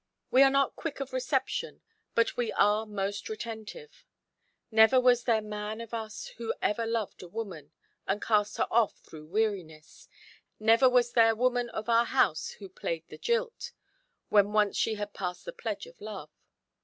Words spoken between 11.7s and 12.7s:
our house who